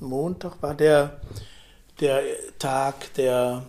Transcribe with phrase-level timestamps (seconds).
[0.00, 1.20] Montag war der,
[2.00, 2.22] der
[2.58, 3.62] Tag der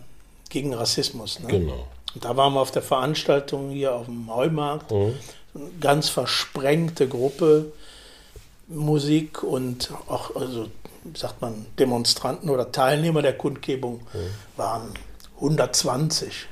[0.48, 1.38] gegen Rassismus.
[1.40, 1.48] Ne?
[1.48, 1.86] Genau.
[2.14, 4.90] Und da waren wir auf der Veranstaltung hier auf dem Heumarkt.
[4.90, 5.14] Mhm.
[5.54, 7.72] Eine ganz versprengte Gruppe,
[8.66, 10.68] Musik und auch, also
[11.14, 14.00] sagt man, Demonstranten oder Teilnehmer der Kundgebung
[14.56, 14.94] waren
[15.36, 16.46] 120,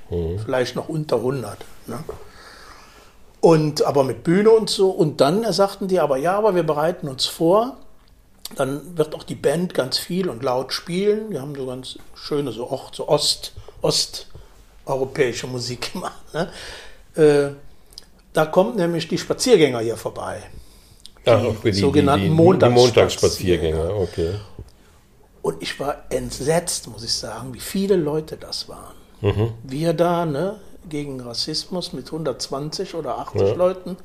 [0.44, 1.58] vielleicht noch unter 100.
[1.86, 1.98] Ne?
[3.40, 4.90] Und aber mit Bühne und so.
[4.90, 7.76] Und dann sagten die aber, ja, aber wir bereiten uns vor.
[8.56, 11.30] Dann wird auch die Band ganz viel und laut spielen.
[11.30, 16.22] Wir haben so ganz schöne, so, auch so Ost, osteuropäische Musik gemacht.
[16.34, 16.50] Ne?
[17.16, 17.50] Äh,
[18.32, 20.42] da kommt nämlich die Spaziergänger hier vorbei.
[21.24, 24.34] Ah, okay, die, sogenannten die, die, Montags- die Montagsspaziergänger, okay.
[25.40, 28.94] Und ich war entsetzt, muss ich sagen, wie viele Leute das waren.
[29.20, 29.52] Mhm.
[29.62, 33.54] Wir da, ne, gegen Rassismus mit 120 oder 80 Ja.
[33.54, 33.96] Leuten.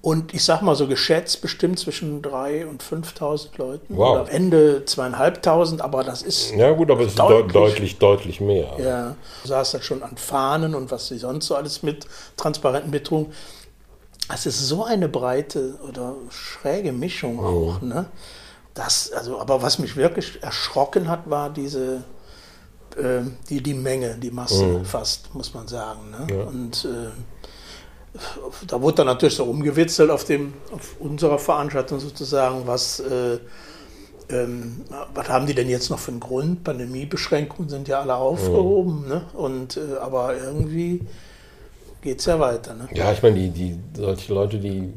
[0.00, 3.96] Und ich sag mal so geschätzt bestimmt zwischen 3.000 und 5.000 Leuten.
[3.96, 4.10] Wow.
[4.10, 7.52] Oder am Ende zweieinhalbtausend, aber das ist Ja gut, aber es ist Deutlich.
[7.52, 8.70] deutlich, deutlich, mehr.
[8.78, 12.90] Ja, du saß das schon an Fahnen und was sie sonst so alles mit transparenten
[12.90, 13.32] Betrug.
[14.32, 18.06] Es ist so eine breite oder schräge Mischung auch, ne?
[18.74, 22.02] Das, also, aber was mich wirklich erschrocken hat, war diese,
[22.96, 26.10] äh, die, die Menge, die Masse fast, muss man sagen.
[26.10, 26.44] Ne?
[26.46, 27.10] Und äh,
[28.66, 33.38] da wurde dann natürlich so rumgewitzelt auf, dem, auf unserer Veranstaltung sozusagen, was, äh,
[34.30, 36.64] ähm, was haben die denn jetzt noch für einen Grund?
[36.64, 39.26] Pandemiebeschränkungen sind ja alle aufgehoben, ne?
[39.34, 41.00] Und, äh, aber irgendwie
[42.02, 42.74] geht es ja weiter.
[42.74, 42.88] Ne?
[42.94, 44.92] Ja, ich meine, die, die, solche Leute, die,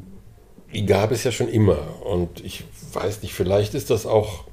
[0.73, 1.79] die gab es ja schon immer.
[2.05, 4.43] Und ich weiß nicht, vielleicht ist das auch.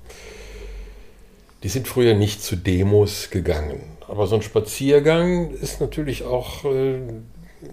[1.65, 3.81] Die sind früher nicht zu Demos gegangen.
[4.07, 6.99] Aber so ein Spaziergang ist natürlich auch äh,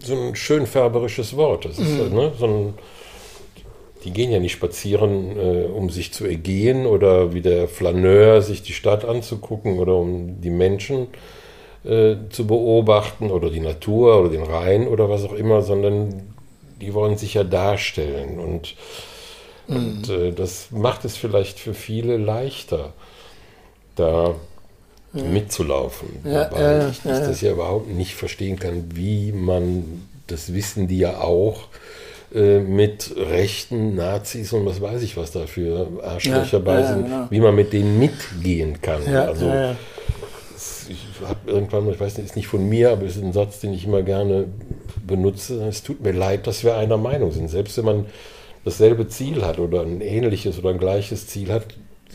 [0.00, 1.66] so ein schön färberisches Wort.
[1.66, 2.14] Das ist Mhm.
[2.14, 2.74] ne, so ein.
[4.04, 8.62] Die gehen ja nicht spazieren, äh, um sich zu ergehen oder wie der Flaneur sich
[8.62, 11.06] die Stadt anzugucken oder um die Menschen
[11.84, 16.34] äh, zu beobachten oder die Natur oder den Rhein oder was auch immer, sondern
[16.80, 18.40] die wollen sich ja darstellen.
[18.40, 18.74] Und,
[19.68, 22.94] und äh, das macht es vielleicht für viele leichter,
[23.96, 24.34] da
[25.12, 26.08] mitzulaufen.
[26.24, 27.26] Ja, Wobei ja, ich ja, ja.
[27.26, 31.68] das ja überhaupt nicht verstehen kann, wie man, das wissen die ja auch,
[32.34, 36.86] äh, mit rechten Nazis und was weiß ich was da für Arschlöcher Ja, bei ja,
[36.86, 37.26] sind, genau.
[37.28, 39.02] wie man mit denen mitgehen kann.
[39.06, 39.76] Ja, also ja, ja.
[40.88, 43.60] ich habe irgendwann, ich weiß nicht, ist nicht von mir, aber es ist ein Satz,
[43.60, 44.46] den ich immer gerne
[45.06, 45.62] benutze.
[45.68, 47.48] Es tut mir leid, dass wir einer Meinung sind.
[47.50, 48.06] Selbst wenn man
[48.64, 51.66] dasselbe Ziel hat oder ein ähnliches oder ein gleiches Ziel hat,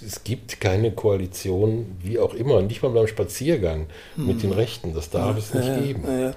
[0.06, 4.94] es gibt keine Koalition, wie auch immer, nicht mal beim Spaziergang mit den Rechten.
[4.94, 6.04] Das darf es nicht ja, geben.
[6.06, 6.34] Ja, ja.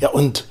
[0.00, 0.46] ja, und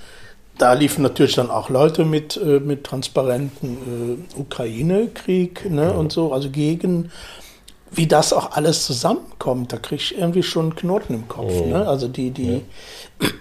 [0.57, 6.33] da liefen natürlich dann auch Leute mit, äh, mit transparenten äh, Ukraine-Krieg ne, und so,
[6.33, 7.11] also gegen,
[7.91, 11.65] wie das auch alles zusammenkommt, da kriege ich irgendwie schon einen Knoten im Kopf.
[11.65, 11.87] Ne?
[11.87, 12.61] Also die, die,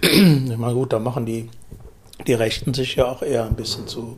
[0.01, 1.49] ich meine, gut, da machen die,
[2.25, 4.17] die Rechten sich ja auch eher ein bisschen zu,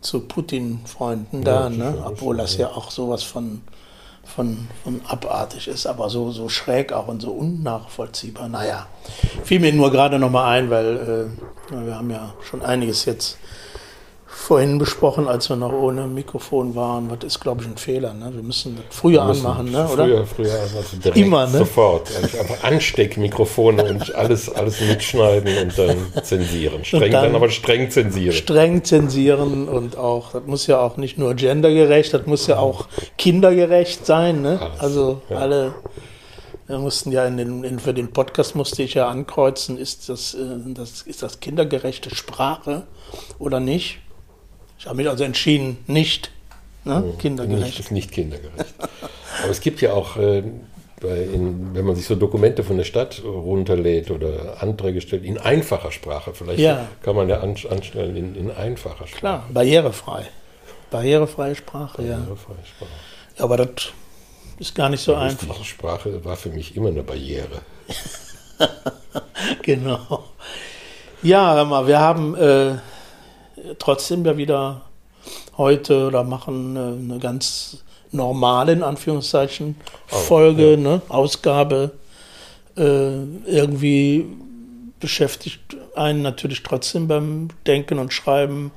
[0.00, 2.02] zu Putin-Freunden da, ne?
[2.04, 3.62] obwohl das ja auch sowas von,
[4.26, 8.48] von, von abartig ist, aber so, so schräg auch und so unnachvollziehbar.
[8.48, 8.86] Naja,
[9.44, 11.30] fiel mir nur gerade noch mal ein, weil
[11.70, 13.38] äh, wir haben ja schon einiges jetzt
[14.38, 17.10] vorhin besprochen, als wir noch ohne Mikrofon waren.
[17.10, 18.12] Was ist, glaube ich, ein Fehler.
[18.12, 18.30] Ne?
[18.34, 19.88] Wir müssen das früher müssen anmachen, ne?
[19.88, 20.04] oder?
[20.04, 21.58] Früher, früher also direkt Immer, ne?
[21.58, 22.10] sofort.
[22.14, 26.84] Also Einfach Ansteckmikrofone und alles, alles mitschneiden und dann zensieren.
[26.84, 28.32] Streng, dann- dann, aber streng zensieren.
[28.34, 32.86] streng zensieren und auch, das muss ja auch nicht nur gendergerecht, das muss ja auch
[33.16, 34.42] kindergerecht sein.
[34.42, 34.60] Ne?
[34.60, 35.36] Alles, Also ja.
[35.38, 35.74] alle,
[36.66, 40.34] wir mussten ja in den, in, für den Podcast musste ich ja ankreuzen, ist das,
[40.34, 40.38] äh,
[40.74, 42.82] das, ist das kindergerechte Sprache
[43.38, 44.00] oder nicht?
[44.78, 46.30] Ich habe mich also entschieden, nicht
[46.84, 47.00] ne?
[47.00, 47.78] Nicht, kindergerecht.
[47.80, 48.74] ist nicht kindergerecht.
[49.42, 50.42] Aber es gibt ja auch, äh,
[51.02, 55.92] in, wenn man sich so Dokumente von der Stadt runterlädt oder Anträge stellt, in einfacher
[55.92, 56.32] Sprache.
[56.32, 56.88] Vielleicht Ja.
[57.02, 59.18] kann man ja an, anstellen in, in einfacher Sprache.
[59.20, 60.24] Klar, barrierefrei.
[60.90, 62.16] Barrierefreie Sprache, ja.
[62.16, 62.90] Barrierefreie Sprache.
[63.38, 63.92] Aber das
[64.58, 65.62] ist gar nicht so Die einfach.
[65.64, 67.60] Sprache war für mich immer eine Barriere.
[69.62, 70.24] Genau.
[71.22, 72.76] Ja, hör mal, wir haben äh,
[73.78, 74.82] trotzdem ja wieder
[75.56, 77.82] heute oder machen eine, ganz
[78.12, 79.76] normale, in Anführungszeichen,
[80.06, 80.76] Folge, ja.
[80.76, 81.92] ne, Ausgabe.
[82.76, 84.26] Äh, irgendwie
[85.00, 85.60] beschäftigt
[85.94, 88.70] einen natürlich trotzdem beim Denken und Schreiben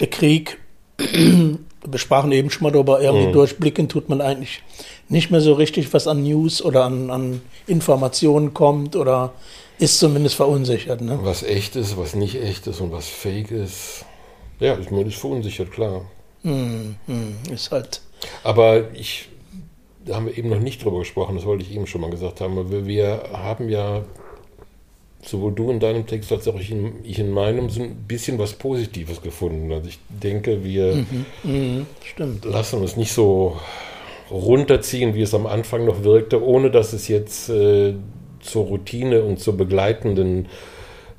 [0.00, 0.58] der Krieg.
[0.98, 3.32] Wir sprachen eben schon mal darüber, irgendwie Mhm.
[3.32, 4.62] durchblicken tut man eigentlich
[5.08, 9.32] nicht mehr so richtig was an News oder an, an Informationen kommt oder
[9.78, 11.00] ist zumindest verunsichert.
[11.00, 11.18] Ne?
[11.22, 14.04] Was echt ist, was nicht echt ist und was fake ist.
[14.60, 16.04] Ja, man ist verunsichert, klar.
[16.42, 16.96] Hm,
[17.52, 18.00] ist halt.
[18.42, 19.28] Aber ich,
[20.04, 22.40] da haben wir eben noch nicht drüber gesprochen, das wollte ich eben schon mal gesagt
[22.40, 22.70] haben.
[22.70, 24.02] Wir, wir haben ja,
[25.22, 28.38] sowohl du in deinem Text als auch ich in, ich in meinem, so ein bisschen
[28.38, 29.70] was Positives gefunden.
[29.72, 31.06] Also ich denke, wir
[32.04, 32.44] stimmt.
[32.44, 33.58] lassen uns nicht so
[34.30, 37.94] runterziehen, wie es am Anfang noch wirkte, ohne dass es jetzt äh,
[38.48, 40.46] zur Routine und zur begleitenden,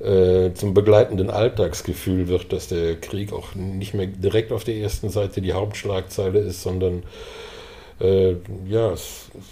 [0.00, 5.10] äh, zum begleitenden Alltagsgefühl wird, dass der Krieg auch nicht mehr direkt auf der ersten
[5.10, 7.02] Seite die Hauptschlagzeile ist, sondern
[8.00, 8.34] äh,
[8.68, 9.46] ja, es, es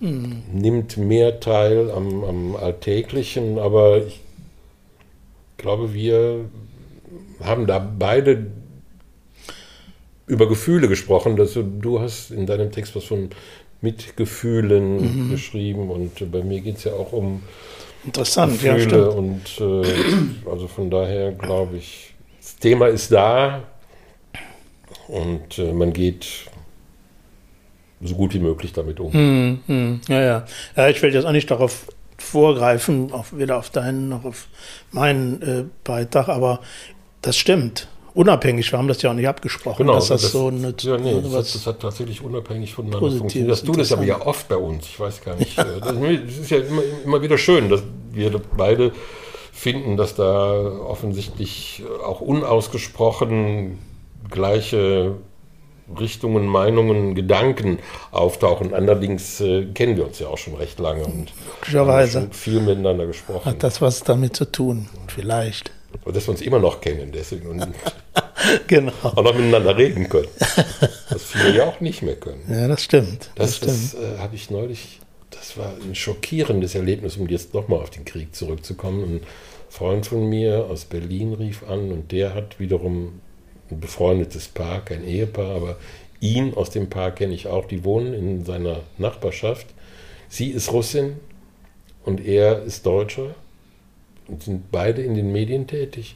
[0.00, 4.20] nimmt mehr teil am, am Alltäglichen, aber ich
[5.58, 6.46] glaube, wir
[7.42, 8.46] haben da beide
[10.30, 11.36] über Gefühle gesprochen.
[11.36, 13.30] Dass du, du hast in deinem Text was von
[13.82, 15.30] Mitgefühlen Mhm.
[15.30, 17.42] geschrieben und bei mir geht es ja auch um
[18.04, 19.58] Interessant, ja, Gefühle stimmt.
[19.58, 23.62] und äh, also von daher glaube ich, das Thema ist da
[25.08, 26.26] und äh, man geht
[28.02, 29.12] so gut wie möglich damit um.
[29.12, 30.46] Hm, hm, ja, ja.
[30.76, 31.86] Ja, ich will jetzt auch nicht darauf
[32.16, 34.48] vorgreifen, auf, weder auf deinen noch auf
[34.92, 36.60] meinen äh, Beitrag, aber
[37.22, 37.88] das stimmt.
[38.14, 41.24] Unabhängig, wir haben das ja auch nicht abgesprochen, dass das, so eine, ja, nee, das,
[41.24, 43.50] hat, was, das hat tatsächlich unabhängig voneinander funktioniert.
[43.50, 44.86] Das tut es aber ja oft bei uns.
[44.86, 45.56] Ich weiß gar nicht.
[45.58, 48.92] äh, Das, das ist ja immer, immer wieder schön, dass wir beide
[49.52, 50.52] finden, dass da
[50.86, 53.78] offensichtlich auch unausgesprochen
[54.30, 55.16] gleiche
[55.98, 57.78] Richtungen, Meinungen, Gedanken
[58.12, 58.74] auftauchen.
[58.74, 61.32] Allerdings äh, kennen wir uns ja auch schon recht lange und
[61.66, 63.44] haben schon viel miteinander gesprochen.
[63.44, 65.72] hat das was damit zu tun, vielleicht.
[66.04, 67.66] Und dass wir uns immer noch kennen deswegen und
[68.68, 68.92] Genau.
[69.02, 70.28] auch noch miteinander reden können.
[71.10, 72.42] Was viele ja auch nicht mehr können.
[72.48, 73.30] Ja, das stimmt.
[73.34, 75.00] Das, Das, das äh, habe ich neulich,
[75.30, 79.02] das war ein schockierendes Erlebnis, um jetzt nochmal auf den Krieg zurückzukommen.
[79.04, 79.20] Ein
[79.68, 83.20] Freund von mir aus Berlin rief an und der hat wiederum
[83.70, 85.76] ein befreundetes Paar, kein Ehepaar, aber
[86.20, 89.66] ihn aus dem Paar kenne ich auch, die wohnen in seiner Nachbarschaft.
[90.28, 91.16] Sie ist Russin
[92.04, 93.34] und er ist Deutscher
[94.38, 96.14] sind beide in den Medien tätig.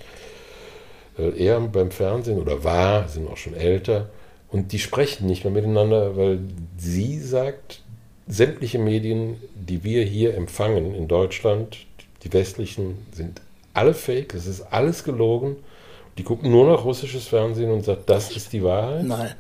[1.16, 4.08] Er beim Fernsehen oder war, sind auch schon älter.
[4.50, 6.40] Und die sprechen nicht mehr miteinander, weil
[6.76, 7.82] sie sagt,
[8.26, 11.78] sämtliche Medien, die wir hier empfangen in Deutschland,
[12.22, 13.40] die westlichen, sind
[13.75, 15.56] alle fake, es ist alles gelogen.
[16.19, 19.05] Die gucken nur noch russisches Fernsehen und sagt, das ist die Wahrheit.
[19.05, 19.34] nein.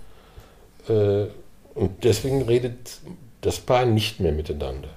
[0.88, 1.26] Äh,
[1.74, 2.98] Und deswegen redet
[3.40, 4.88] das Paar nicht mehr miteinander.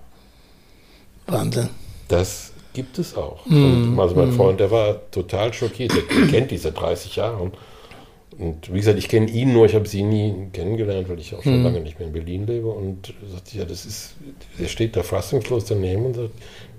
[1.27, 1.69] Wahnsinn.
[2.07, 3.44] Das gibt es auch.
[3.47, 5.94] Und also mein Freund, der war total schockiert.
[5.95, 7.51] Der kennt die seit 30 Jahren.
[8.38, 11.41] Und wie gesagt, ich kenne ihn nur, ich habe sie nie kennengelernt, weil ich auch
[11.41, 12.68] schon lange nicht mehr in Berlin lebe.
[12.68, 14.13] Und er sagt, ja, das ist,
[14.59, 16.33] er steht da fassungslos daneben und sagt,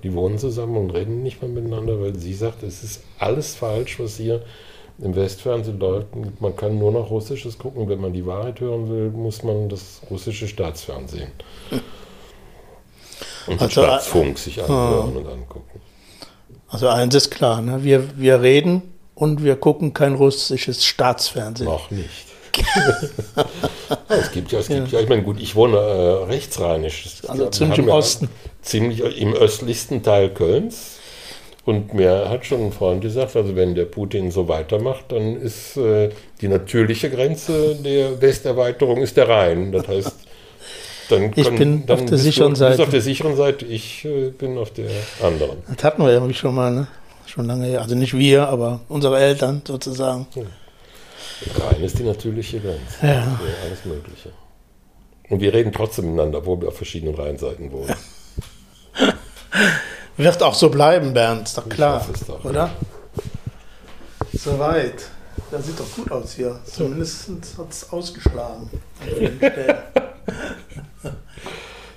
[0.05, 3.99] die wohnen zusammen und reden nicht mehr miteinander, weil sie sagt, es ist alles falsch,
[3.99, 4.45] was hier
[5.03, 6.07] im Westfernsehen läuft.
[6.41, 7.89] Man kann nur noch Russisches gucken.
[7.89, 11.33] Wenn man die Wahrheit hören will, muss man das russische Staatsfernsehen
[13.49, 15.68] und Also, äh, Staatsfunk sich anhören und angucken.
[16.69, 17.83] Also eins ist klar, ne?
[17.83, 18.83] wir, wir reden
[19.15, 21.69] und wir gucken kein russisches Staatsfernsehen.
[21.69, 22.27] Noch nicht.
[24.09, 27.05] es gibt ja, es gibt ja, ich meine, gut, ich wohne äh, rechtsrheinisch.
[27.23, 28.29] Das- Also ziemlich im ja Osten.
[28.63, 30.97] Ziemlich im östlichsten Teil Kölns.
[31.65, 35.77] Und mir hat schon ein Freund gesagt, also wenn der Putin so weitermacht, dann ist
[35.77, 36.09] äh,
[36.41, 39.71] die natürliche Grenze der Westerweiterung ist der Rhein.
[39.71, 40.15] Das heißt,
[41.09, 42.83] dann Ich bin dann auf der sicheren du, Du bist Seite.
[42.83, 44.91] auf der sicheren Seite, ich äh, bin auf der
[45.23, 45.59] anderen.
[45.75, 46.89] Das hatten wir irgendwie schon mal, ne?
[47.27, 47.83] schon lange her.
[47.83, 50.27] Also nicht wir, aber unsere Eltern sozusagen.
[50.35, 50.45] Der
[51.65, 52.81] Rhein ist die natürliche Grenze.
[53.03, 53.23] Ja.
[53.23, 54.31] Für alles Mögliche.
[55.29, 57.95] Und wir reden trotzdem miteinander, obwohl wir auf verschiedenen Rheinseiten wohnen.
[60.17, 62.45] Wird auch so bleiben, Bernd, ist doch klar, doch.
[62.45, 62.71] oder?
[64.33, 65.11] Soweit.
[65.51, 66.61] Das sieht doch gut aus hier.
[66.65, 68.69] Zumindest hat es ausgeschlagen.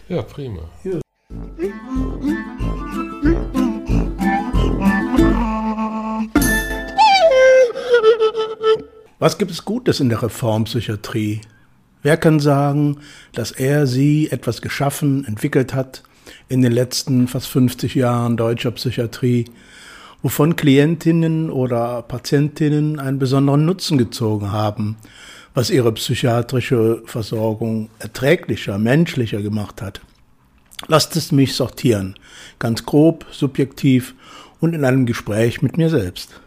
[0.08, 0.64] Ja, prima.
[9.20, 11.40] Was gibt es Gutes in der Reformpsychiatrie?
[12.02, 12.98] Wer kann sagen,
[13.32, 16.04] dass er sie etwas geschaffen, entwickelt hat
[16.50, 19.46] in den letzten fast 50 Jahren deutscher Psychiatrie,
[20.22, 24.98] wovon Klientinnen oder Patientinnen einen besonderen Nutzen gezogen haben,
[25.54, 30.02] was ihre psychiatrische Versorgung erträglicher, menschlicher gemacht hat?
[30.88, 32.16] Lasst es mich sortieren,
[32.60, 34.16] ganz grob, subjektiv
[34.60, 36.42] und in einem Gespräch mit mir selbst.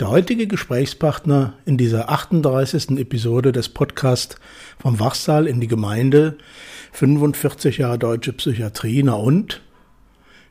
[0.00, 2.98] Der heutige Gesprächspartner in dieser 38.
[2.98, 4.36] Episode des Podcasts
[4.80, 6.38] vom Wachsaal in die Gemeinde
[6.92, 9.60] 45 Jahre deutsche Psychiatrie, na und?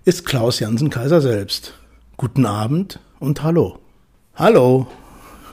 [0.06, 1.74] Ist Klaus Jansen Kaiser selbst.
[2.22, 3.80] Guten Abend und hallo.
[4.36, 4.86] Hallo,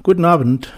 [0.03, 0.75] guten Abend.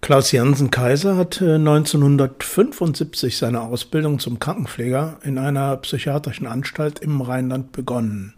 [0.00, 7.70] Klaus Jansen Kaiser hat 1975 seine Ausbildung zum Krankenpfleger in einer psychiatrischen Anstalt im Rheinland
[7.70, 8.34] begonnen.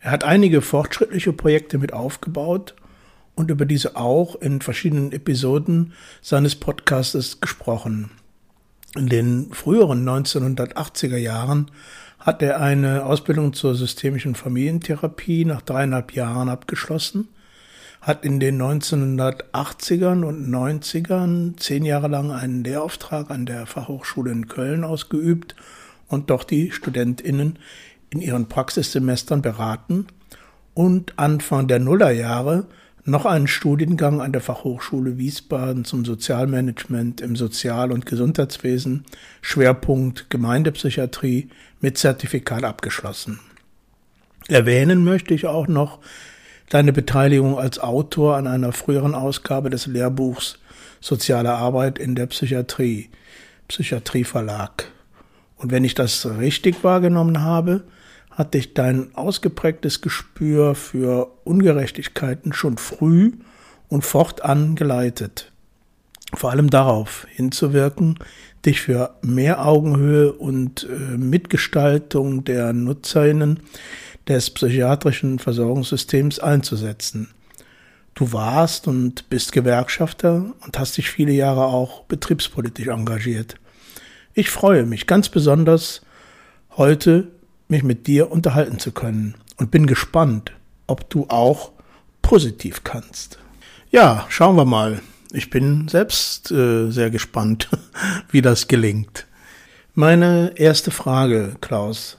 [0.00, 2.74] Er hat einige fortschrittliche Projekte mit aufgebaut
[3.34, 5.92] und über diese auch in verschiedenen Episoden
[6.22, 8.12] seines Podcastes gesprochen.
[8.96, 11.70] In den früheren 1980er Jahren
[12.24, 17.28] hat er eine Ausbildung zur systemischen Familientherapie nach dreieinhalb Jahren abgeschlossen,
[18.00, 24.48] hat in den 1980ern und 90ern zehn Jahre lang einen Lehrauftrag an der Fachhochschule in
[24.48, 25.54] Köln ausgeübt
[26.08, 27.58] und dort die StudentInnen
[28.08, 30.06] in ihren Praxissemestern beraten
[30.72, 32.66] und Anfang der Nullerjahre
[33.04, 39.04] noch einen Studiengang an der Fachhochschule Wiesbaden zum Sozialmanagement im Sozial- und Gesundheitswesen,
[39.42, 41.48] Schwerpunkt Gemeindepsychiatrie
[41.80, 43.40] mit Zertifikat abgeschlossen.
[44.48, 45.98] Erwähnen möchte ich auch noch
[46.70, 50.58] deine Beteiligung als Autor an einer früheren Ausgabe des Lehrbuchs
[51.00, 53.10] Soziale Arbeit in der Psychiatrie,
[53.68, 54.90] Psychiatrieverlag.
[55.58, 57.84] Und wenn ich das richtig wahrgenommen habe,
[58.34, 63.32] hat dich dein ausgeprägtes Gespür für Ungerechtigkeiten schon früh
[63.88, 65.52] und fortan geleitet.
[66.34, 68.18] Vor allem darauf hinzuwirken,
[68.66, 73.60] dich für mehr Augenhöhe und äh, Mitgestaltung der Nutzerinnen
[74.26, 77.28] des psychiatrischen Versorgungssystems einzusetzen.
[78.14, 83.56] Du warst und bist Gewerkschafter und hast dich viele Jahre auch betriebspolitisch engagiert.
[84.32, 86.02] Ich freue mich ganz besonders,
[86.76, 87.28] heute
[87.68, 90.52] mich mit dir unterhalten zu können und bin gespannt,
[90.86, 91.72] ob du auch
[92.22, 93.38] positiv kannst.
[93.90, 95.00] Ja, schauen wir mal.
[95.32, 97.68] Ich bin selbst äh, sehr gespannt,
[98.30, 99.26] wie das gelingt.
[99.94, 102.18] Meine erste Frage, Klaus.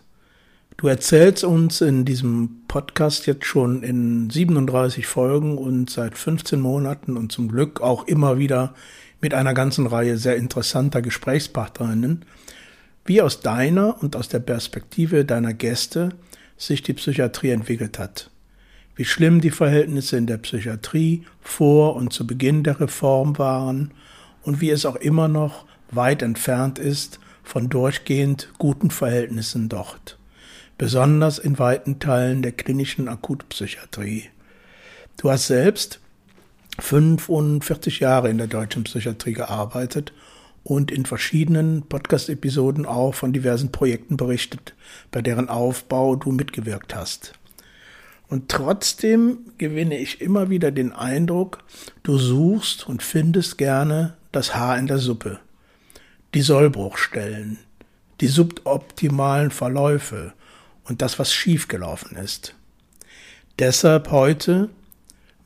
[0.77, 7.15] Du erzählst uns in diesem Podcast jetzt schon in 37 Folgen und seit 15 Monaten
[7.15, 8.73] und zum Glück auch immer wieder
[9.21, 12.25] mit einer ganzen Reihe sehr interessanter Gesprächspartnerinnen
[13.05, 16.09] wie aus deiner und aus der Perspektive deiner Gäste
[16.57, 18.31] sich die Psychiatrie entwickelt hat,
[18.95, 23.91] wie schlimm die Verhältnisse in der Psychiatrie vor und zu Beginn der Reform waren
[24.41, 30.17] und wie es auch immer noch weit entfernt ist von durchgehend guten Verhältnissen dort,
[30.77, 34.29] besonders in weiten Teilen der klinischen Akutpsychiatrie.
[35.17, 35.99] Du hast selbst
[36.79, 40.11] 45 Jahre in der deutschen Psychiatrie gearbeitet
[40.65, 44.73] und in verschiedenen Podcast-Episoden auch von diversen Projekten berichtet,
[45.11, 47.33] bei deren Aufbau du mitgewirkt hast.
[48.29, 51.63] Und trotzdem gewinne ich immer wieder den Eindruck,
[52.01, 55.39] du suchst und findest gerne das Haar in der Suppe,
[56.33, 57.59] die Sollbruchstellen,
[58.19, 60.33] die suboptimalen Verläufe
[60.85, 62.55] und das, was schiefgelaufen ist.
[63.59, 64.71] Deshalb heute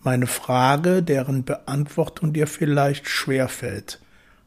[0.02, 4.00] meine Frage, deren Beantwortung dir vielleicht schwerfällt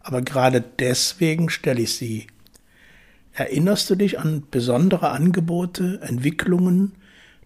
[0.02, 2.26] aber gerade deswegen stelle ich sie.
[3.32, 6.92] Erinnerst du dich an besondere Angebote, Entwicklungen,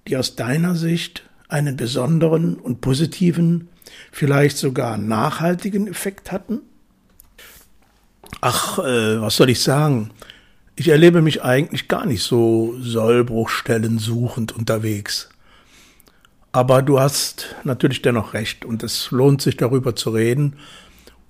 [0.08, 3.68] die aus deiner Sicht einen besonderen und positiven,
[4.10, 6.60] vielleicht sogar nachhaltigen Effekt hatten?
[8.40, 10.10] Ach, äh, was soll ich sagen?
[10.74, 15.30] Ich erlebe mich eigentlich gar nicht so Sollbruchstellen suchend unterwegs.
[16.52, 20.56] Aber du hast natürlich dennoch recht und es lohnt sich darüber zu reden,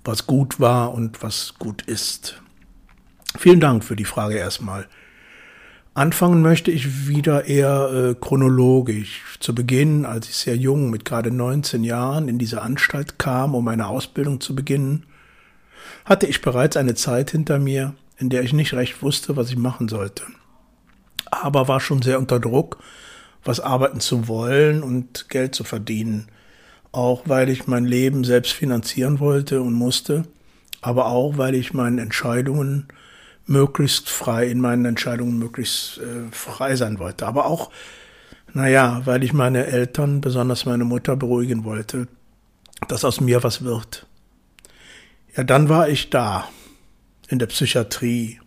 [0.07, 2.41] was gut war und was gut ist.
[3.37, 4.87] Vielen Dank für die Frage erstmal.
[5.93, 9.37] Anfangen möchte ich wieder eher äh, chronologisch.
[9.39, 13.65] Zu Beginn, als ich sehr jung, mit gerade 19 Jahren, in diese Anstalt kam, um
[13.65, 15.05] meine Ausbildung zu beginnen,
[16.05, 19.57] hatte ich bereits eine Zeit hinter mir, in der ich nicht recht wusste, was ich
[19.57, 20.23] machen sollte.
[21.31, 22.77] Aber war schon sehr unter Druck,
[23.43, 26.27] was arbeiten zu wollen und Geld zu verdienen
[26.91, 30.25] auch weil ich mein Leben selbst finanzieren wollte und musste,
[30.81, 32.87] aber auch weil ich meinen Entscheidungen
[33.45, 37.25] möglichst frei, in meinen Entscheidungen möglichst äh, frei sein wollte.
[37.25, 37.71] Aber auch,
[38.53, 42.07] naja, weil ich meine Eltern, besonders meine Mutter, beruhigen wollte,
[42.87, 44.05] dass aus mir was wird.
[45.35, 46.47] Ja, dann war ich da,
[47.29, 48.39] in der Psychiatrie,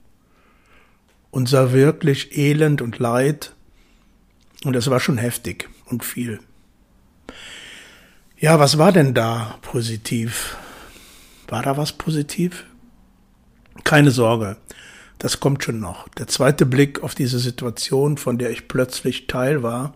[1.31, 3.55] und sah wirklich Elend und Leid,
[4.65, 6.41] und es war schon heftig und viel.
[8.43, 10.57] Ja, was war denn da positiv?
[11.49, 12.65] War da was positiv?
[13.85, 14.57] Keine Sorge,
[15.19, 16.09] das kommt schon noch.
[16.09, 19.93] Der zweite Blick auf diese Situation, von der ich plötzlich Teil war,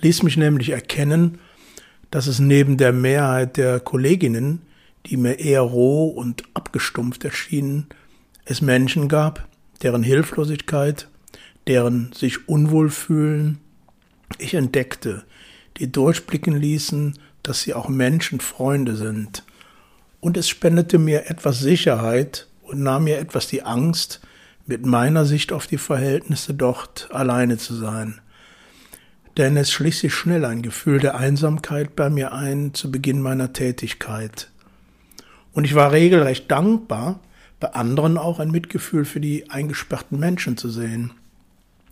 [0.00, 1.38] ließ mich nämlich erkennen,
[2.10, 4.62] dass es neben der Mehrheit der Kolleginnen,
[5.04, 7.88] die mir eher roh und abgestumpft erschienen,
[8.46, 9.48] es Menschen gab,
[9.82, 11.08] deren Hilflosigkeit,
[11.66, 13.58] deren sich unwohlfühlen,
[14.38, 15.24] ich entdeckte,
[15.76, 19.44] die durchblicken ließen, dass sie auch Menschenfreunde sind.
[20.20, 24.20] Und es spendete mir etwas Sicherheit und nahm mir etwas die Angst,
[24.66, 28.20] mit meiner Sicht auf die Verhältnisse dort alleine zu sein.
[29.36, 33.52] Denn es schlich sich schnell ein Gefühl der Einsamkeit bei mir ein zu Beginn meiner
[33.52, 34.48] Tätigkeit.
[35.52, 37.20] Und ich war regelrecht dankbar,
[37.58, 41.12] bei anderen auch ein Mitgefühl für die eingesperrten Menschen zu sehen.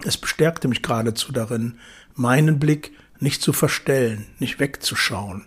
[0.04, 1.74] Es bestärkte mich geradezu darin,
[2.14, 5.46] meinen Blick nicht zu verstellen, nicht wegzuschauen.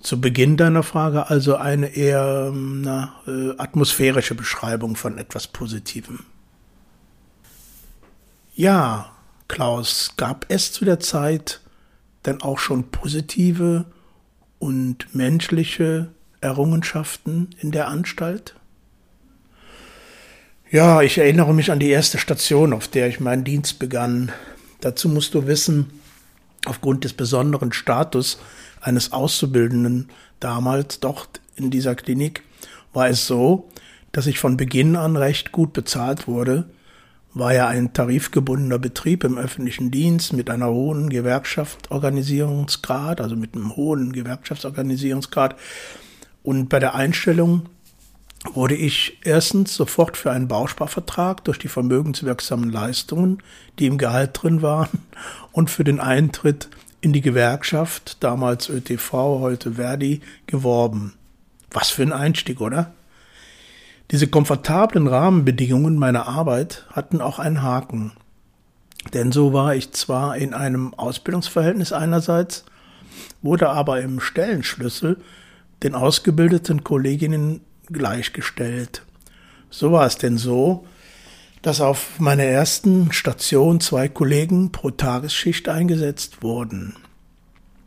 [0.00, 6.20] Zu Beginn deiner Frage also eine eher na, äh, atmosphärische Beschreibung von etwas Positivem.
[8.54, 9.12] Ja,
[9.48, 11.60] Klaus, gab es zu der Zeit
[12.24, 13.86] denn auch schon positive
[14.58, 16.08] und menschliche
[16.40, 18.54] Errungenschaften in der Anstalt?
[20.70, 24.32] Ja, ich erinnere mich an die erste Station, auf der ich meinen Dienst begann.
[24.80, 25.90] Dazu musst du wissen,
[26.66, 28.38] aufgrund des besonderen Status
[28.80, 30.08] eines Auszubildenden
[30.40, 32.42] damals dort in dieser Klinik
[32.92, 33.68] war es so,
[34.12, 36.64] dass ich von Beginn an recht gut bezahlt wurde,
[37.34, 43.76] war ja ein tarifgebundener Betrieb im öffentlichen Dienst mit einer hohen Gewerkschaftsorganisierungsgrad, also mit einem
[43.76, 45.56] hohen Gewerkschaftsorganisierungsgrad.
[46.42, 47.68] Und bei der Einstellung
[48.54, 53.42] wurde ich erstens sofort für einen Bausparvertrag durch die vermögenswirksamen Leistungen,
[53.78, 55.00] die im Gehalt drin waren,
[55.52, 56.68] und für den Eintritt
[57.00, 61.14] in die Gewerkschaft, damals ÖTV, heute Verdi, geworben.
[61.70, 62.92] Was für ein Einstieg, oder?
[64.10, 68.12] Diese komfortablen Rahmenbedingungen meiner Arbeit hatten auch einen Haken.
[69.14, 72.64] Denn so war ich zwar in einem Ausbildungsverhältnis einerseits,
[73.42, 75.18] wurde aber im Stellenschlüssel
[75.82, 79.02] den ausgebildeten Kolleginnen gleichgestellt.
[79.70, 80.86] So war es denn so,
[81.62, 86.94] dass auf meiner ersten Station zwei Kollegen pro Tagesschicht eingesetzt wurden.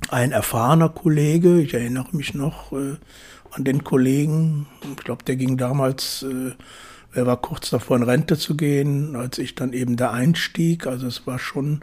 [0.10, 2.98] Ein erfahrener Kollege, ich erinnere mich noch äh,
[3.51, 6.52] an den Kollegen, ich glaube, der ging damals, äh,
[7.13, 10.86] er war kurz davor in Rente zu gehen, als ich dann eben da einstieg.
[10.86, 11.82] Also es war schon,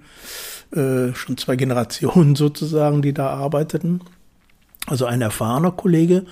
[0.72, 4.02] äh, schon zwei Generationen sozusagen, die da arbeiteten.
[4.86, 6.26] Also ein erfahrener Kollege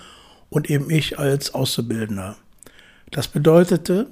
[0.55, 2.37] und eben ich als Auszubildender.
[3.11, 4.07] Das bedeutete,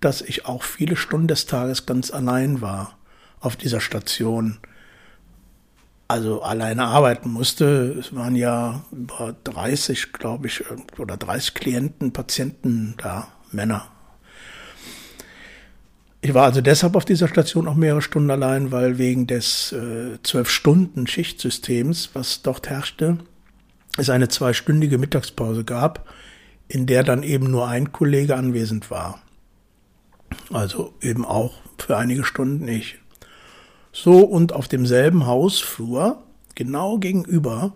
[0.00, 2.98] dass ich auch viele Stunden des Tages ganz allein war
[3.38, 4.58] auf dieser Station.
[6.08, 7.96] Also alleine arbeiten musste.
[8.00, 10.64] Es waren ja über 30, glaube ich,
[10.98, 13.86] oder 30 Klienten, Patienten da, Männer.
[16.20, 20.18] Ich war also deshalb auf dieser Station auch mehrere Stunden allein, weil wegen des äh,
[20.24, 23.18] zwölf äh, Stunden Schichtsystems, was dort herrschte,
[23.96, 26.08] es eine zweistündige Mittagspause gab,
[26.68, 29.20] in der dann eben nur ein Kollege anwesend war.
[30.52, 32.98] Also eben auch für einige Stunden ich.
[33.92, 36.22] So und auf demselben Hausflur,
[36.54, 37.72] genau gegenüber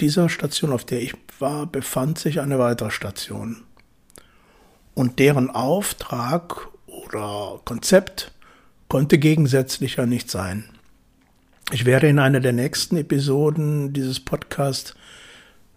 [0.00, 3.62] dieser Station, auf der ich war, befand sich eine weitere Station.
[4.94, 8.32] Und deren Auftrag oder Konzept
[8.88, 10.64] konnte gegensätzlicher nicht sein.
[11.72, 14.94] Ich werde in einer der nächsten Episoden dieses Podcasts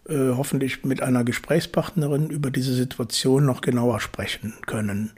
[0.08, 5.12] äh, hoffentlich mit einer Gesprächspartnerin über diese Situation noch genauer sprechen können.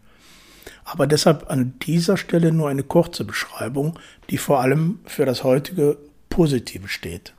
[0.86, 5.98] Aber deshalb an dieser Stelle nur eine kurze Beschreibung, die vor allem für das heutige
[6.30, 7.34] Positive steht.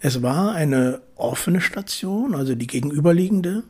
[0.00, 3.64] Es war eine offene Station, also die gegenüberliegende,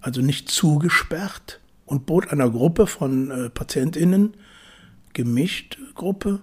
[0.00, 4.34] also nicht zugesperrt und bot einer Gruppe von äh, Patientinnen,
[5.12, 6.42] gemischt Gruppe,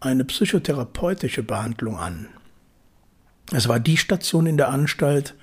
[0.00, 2.28] eine psychotherapeutische Behandlung an.
[3.52, 5.34] Es war die Station in der Anstalt,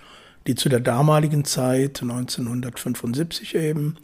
[0.47, 3.97] die zu der damaligen Zeit, 1975 eben,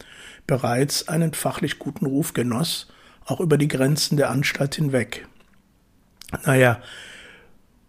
[0.46, 2.88] bereits einen fachlich guten Ruf genoss,
[3.26, 5.28] auch über die Grenzen der Anstalt hinweg.
[6.46, 6.82] Naja,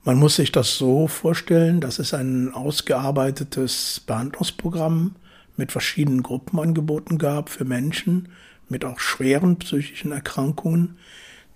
[0.05, 5.17] man muss sich das so vorstellen, dass es ein ausgearbeitetes Behandlungsprogramm
[5.57, 8.29] mit verschiedenen Gruppenangeboten gab für Menschen
[8.69, 10.97] mit auch schweren psychischen Erkrankungen,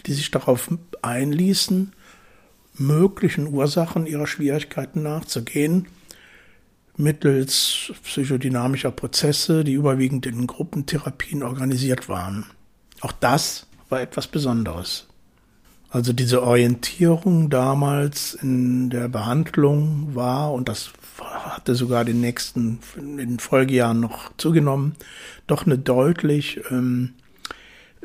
[0.07, 0.71] die sich darauf
[1.03, 1.93] einließen,
[2.75, 5.87] möglichen Ursachen ihrer Schwierigkeiten nachzugehen,
[6.97, 12.47] mittels psychodynamischer Prozesse, die überwiegend in Gruppentherapien organisiert waren.
[13.01, 15.07] Auch das war etwas Besonderes.
[15.91, 23.17] Also diese Orientierung damals in der Behandlung war, und das hatte sogar den nächsten, in
[23.17, 24.97] den Folgejahren noch zugenommen,
[25.47, 27.15] doch eine deutlich ähm,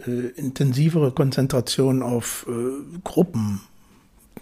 [0.07, 3.61] äh, intensivere Konzentration auf äh, Gruppen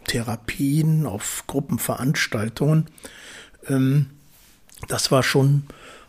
[0.07, 2.87] Therapien, auf Gruppenveranstaltungen.
[3.67, 4.07] Ähm,
[4.87, 5.63] das war schon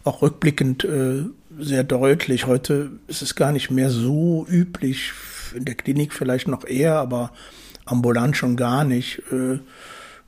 [0.05, 1.25] auch rückblickend äh,
[1.59, 2.47] sehr deutlich.
[2.47, 5.13] Heute ist es gar nicht mehr so üblich,
[5.55, 7.33] in der Klinik vielleicht noch eher, aber
[7.85, 9.59] ambulant schon gar nicht, äh,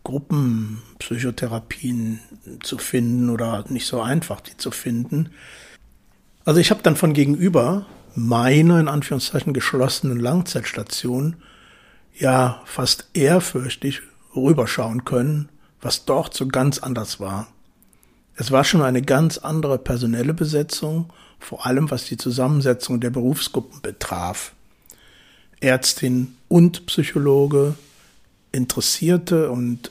[0.04, 2.20] Gruppenpsychotherapien
[2.62, 5.30] zu finden oder nicht so einfach, die zu finden.
[6.44, 11.36] Also ich habe dann von gegenüber meiner in Anführungszeichen geschlossenen Langzeitstation
[12.16, 14.02] ja fast ehrfürchtig
[14.36, 15.48] rüberschauen können,
[15.80, 17.48] was dort so ganz anders war.
[18.36, 23.80] Es war schon eine ganz andere personelle Besetzung, vor allem was die Zusammensetzung der Berufsgruppen
[23.82, 24.52] betraf.
[25.60, 27.74] Ärztin und Psychologe,
[28.52, 29.90] Interessierte und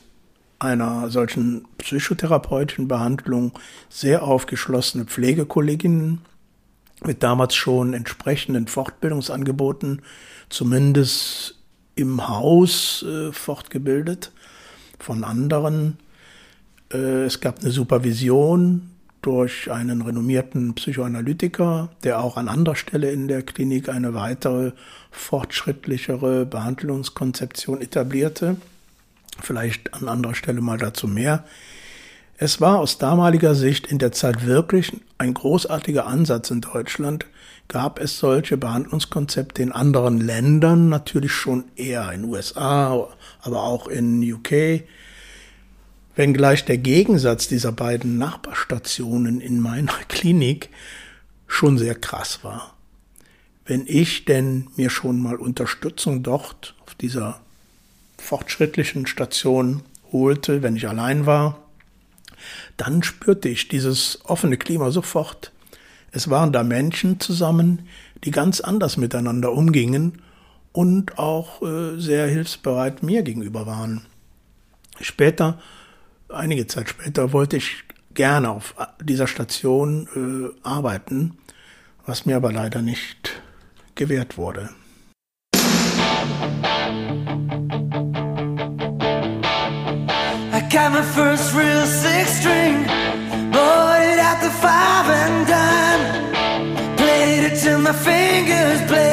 [0.58, 3.52] einer solchen psychotherapeutischen Behandlung
[3.88, 6.22] sehr aufgeschlossene Pflegekolleginnen
[7.06, 10.02] mit damals schon entsprechenden Fortbildungsangeboten,
[10.48, 11.56] zumindest
[11.96, 14.32] im Haus äh, fortgebildet
[14.98, 15.98] von anderen.
[16.92, 18.90] Äh, es gab eine Supervision
[19.22, 24.72] durch einen renommierten Psychoanalytiker, der auch an anderer Stelle in der Klinik eine weitere
[25.10, 28.56] fortschrittlichere Behandlungskonzeption etablierte.
[29.40, 31.44] Vielleicht an anderer Stelle mal dazu mehr.
[32.36, 37.26] Es war aus damaliger Sicht in der Zeit wirklich ein großartiger Ansatz in Deutschland.
[37.68, 43.08] Gab es solche Behandlungskonzepte in anderen Ländern, natürlich schon eher in USA,
[43.40, 44.82] aber auch in UK
[46.16, 50.70] wenngleich der Gegensatz dieser beiden Nachbarstationen in meiner Klinik
[51.46, 52.74] schon sehr krass war.
[53.66, 57.40] Wenn ich denn mir schon mal Unterstützung dort auf dieser
[58.18, 61.63] fortschrittlichen Station holte, wenn ich allein war,
[62.76, 65.52] dann spürte ich dieses offene Klima sofort.
[66.10, 67.88] Es waren da Menschen zusammen,
[68.24, 70.22] die ganz anders miteinander umgingen
[70.72, 74.02] und auch äh, sehr hilfsbereit mir gegenüber waren.
[75.00, 75.58] Später
[76.28, 77.84] einige Zeit später wollte ich
[78.14, 81.38] gerne auf dieser Station äh, arbeiten,
[82.06, 83.42] was mir aber leider nicht
[83.94, 84.70] gewährt wurde.
[90.74, 92.82] Got my first real six string,
[93.52, 99.03] bought it at the five and dime, played it till my fingers bled.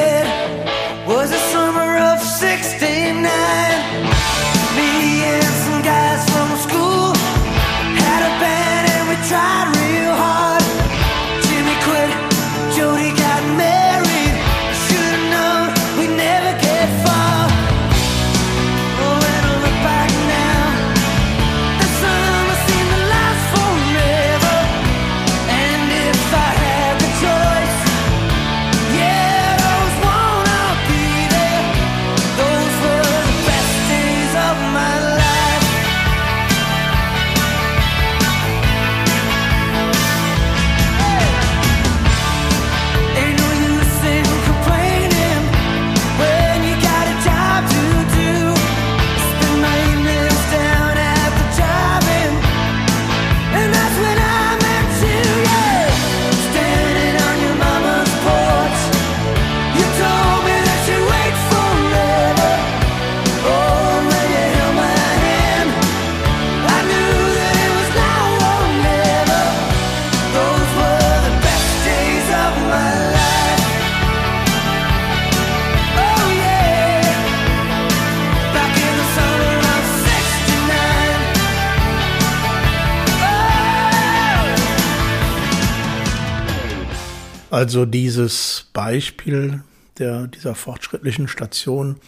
[87.62, 89.62] Also dieses Beispiel
[89.98, 92.00] der, dieser fortschrittlichen Station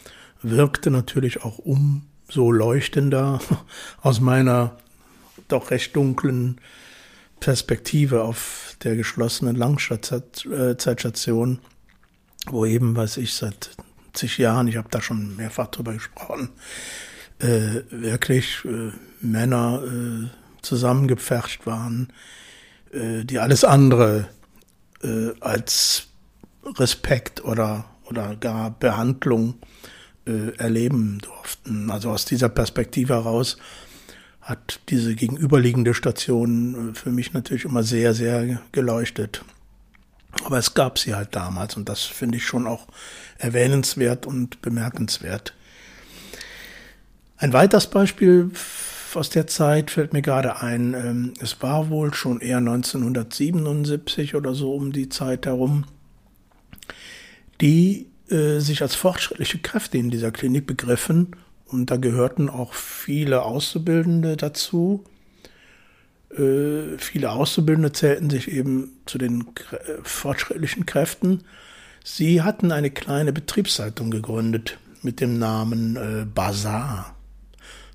[0.42, 3.38] wirkte natürlich auch umso leuchtender
[4.02, 4.76] aus meiner
[5.46, 6.60] doch recht dunklen
[7.38, 11.60] Perspektive auf der geschlossenen Langzeitstation,
[12.46, 13.76] wo eben, weiß ich, seit
[14.12, 16.48] zig Jahren, ich habe da schon mehrfach drüber gesprochen,
[17.38, 18.90] äh, wirklich äh,
[19.20, 20.26] Männer äh,
[20.62, 22.08] zusammengepfercht waren,
[22.90, 24.26] äh, die alles andere
[25.04, 26.08] äh, als
[26.64, 29.54] Respekt oder, oder gar Behandlung
[30.26, 31.90] äh, erleben durften.
[31.90, 33.58] Also aus dieser Perspektive heraus
[34.40, 39.44] hat diese gegenüberliegende Station äh, für mich natürlich immer sehr, sehr geleuchtet.
[40.44, 42.86] Aber es gab sie halt damals und das finde ich schon auch
[43.38, 45.54] erwähnenswert und bemerkenswert.
[47.36, 48.50] Ein weiteres Beispiel
[49.16, 50.94] aus der Zeit fällt mir gerade ein.
[50.94, 55.84] ähm, Es war wohl schon eher 1977 oder so um die Zeit herum,
[57.60, 63.42] die äh, sich als fortschrittliche Kräfte in dieser Klinik begriffen Und da gehörten auch viele
[63.42, 65.04] Auszubildende dazu.
[66.30, 69.46] Äh, viele Auszubildende zählten sich eben zu den
[70.02, 71.44] fortschrittlichen Kräften.
[72.04, 77.13] Sie hatten eine kleine Betriebszeitung gegründet mit dem Namen äh, Bazar,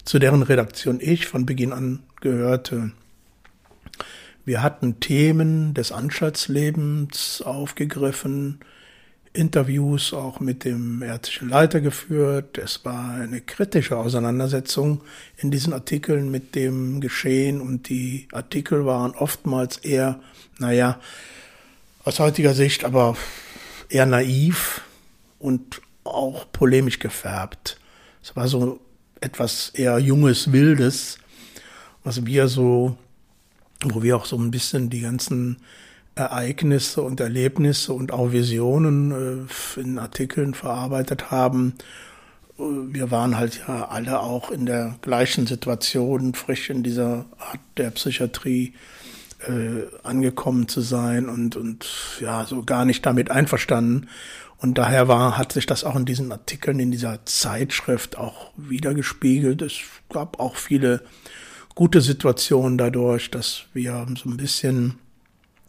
[0.09, 2.93] zu deren Redaktion ich von Beginn an gehörte.
[4.43, 8.59] Wir hatten Themen des Anstaltslebens aufgegriffen,
[9.33, 12.57] Interviews auch mit dem ärztlichen Leiter geführt.
[12.57, 15.01] Es war eine kritische Auseinandersetzung
[15.37, 20.19] in diesen Artikeln mit dem Geschehen und die Artikel waren oftmals eher,
[20.57, 20.99] naja,
[22.03, 23.15] aus heutiger Sicht aber
[23.89, 24.81] eher naiv
[25.37, 27.79] und auch polemisch gefärbt.
[28.23, 28.79] Es war so
[29.21, 31.17] etwas eher junges, wildes,
[32.03, 32.97] was wir so,
[33.83, 35.57] wo wir auch so ein bisschen die ganzen
[36.15, 41.73] Ereignisse und Erlebnisse und auch Visionen äh, in Artikeln verarbeitet haben.
[42.57, 47.91] Wir waren halt ja alle auch in der gleichen Situation, frisch in dieser Art der
[47.91, 48.73] Psychiatrie
[49.47, 51.87] äh, angekommen zu sein und, und
[52.19, 54.09] ja, so gar nicht damit einverstanden.
[54.61, 59.61] Und daher war, hat sich das auch in diesen Artikeln, in dieser Zeitschrift auch wiedergespiegelt.
[59.61, 61.01] Es gab auch viele
[61.75, 64.99] gute Situationen dadurch, dass wir so ein bisschen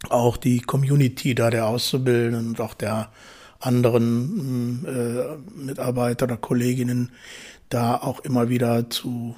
[0.09, 3.11] auch die Community da der Auszubildenden und auch der
[3.61, 7.12] anderen äh, Mitarbeiter oder Kolleginnen
[7.68, 9.37] da auch immer wieder zu,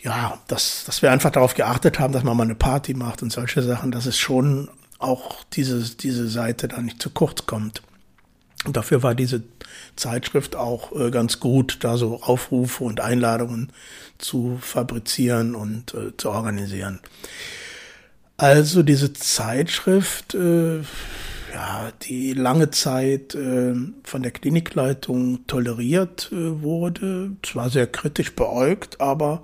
[0.00, 3.32] ja, dass, dass wir einfach darauf geachtet haben, dass man mal eine Party macht und
[3.32, 4.68] solche Sachen, dass es schon
[4.98, 7.82] auch diese, diese Seite da nicht zu kurz kommt.
[8.66, 9.42] Und dafür war diese
[9.94, 13.70] Zeitschrift auch äh, ganz gut, da so Aufrufe und Einladungen
[14.18, 17.00] zu fabrizieren und äh, zu organisieren.
[18.36, 20.80] Also diese Zeitschrift, äh,
[21.54, 23.74] ja, die lange Zeit äh,
[24.04, 29.42] von der Klinikleitung toleriert äh, wurde, zwar sehr kritisch beäugt, aber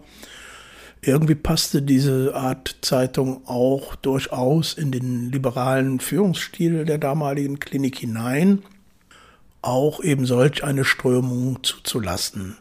[1.01, 8.63] irgendwie passte diese Art Zeitung auch durchaus in den liberalen Führungsstil der damaligen Klinik hinein
[9.63, 12.59] auch eben solch eine Strömung zuzulassen.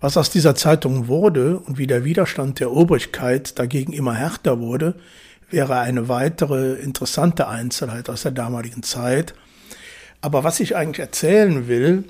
[0.00, 4.94] Was aus dieser Zeitung wurde und wie der Widerstand der Obrigkeit dagegen immer härter wurde,
[5.50, 9.34] wäre eine weitere interessante Einzelheit aus der damaligen Zeit.
[10.20, 12.04] Aber was ich eigentlich erzählen will,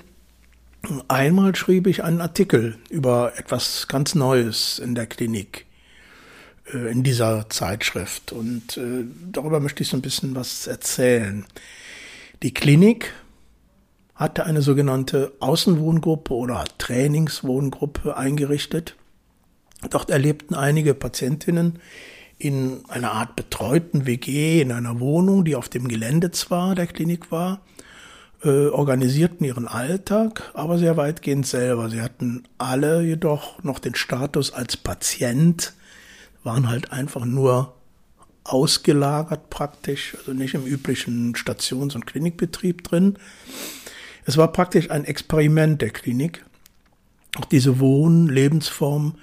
[1.07, 5.65] einmal schrieb ich einen Artikel über etwas ganz Neues in der Klinik,
[6.73, 8.31] äh, in dieser Zeitschrift.
[8.31, 11.45] Und äh, darüber möchte ich so ein bisschen was erzählen.
[12.43, 13.13] Die Klinik
[14.19, 18.95] hatte eine sogenannte Außenwohngruppe oder Trainingswohngruppe eingerichtet.
[19.89, 21.79] Dort erlebten einige Patientinnen
[22.37, 27.31] in einer Art betreuten WG in einer Wohnung, die auf dem Gelände zwar der Klinik
[27.31, 27.61] war,
[28.43, 31.89] äh, organisierten ihren Alltag, aber sehr weitgehend selber.
[31.89, 35.73] Sie hatten alle jedoch noch den Status als Patient,
[36.43, 37.73] waren halt einfach nur
[38.43, 43.17] ausgelagert praktisch, also nicht im üblichen Stations- und Klinikbetrieb drin.
[44.29, 46.45] Es war praktisch ein Experiment der Klinik.
[47.39, 49.15] Auch diese Wohn-Lebensform